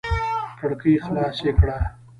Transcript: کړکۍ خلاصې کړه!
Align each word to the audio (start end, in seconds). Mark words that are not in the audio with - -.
کړکۍ 0.59 0.93
خلاصې 1.05 1.51
کړه! 1.59 1.77